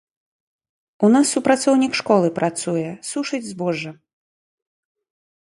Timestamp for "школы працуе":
1.99-2.83